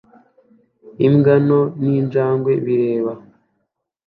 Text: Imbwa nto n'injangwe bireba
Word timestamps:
Imbwa 1.05 1.33
nto 1.45 1.59
n'injangwe 1.81 2.53
bireba 2.65 3.13